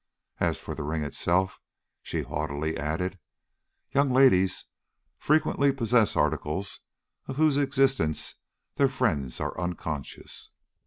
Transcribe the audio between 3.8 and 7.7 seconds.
"young ladies frequently possess articles of whose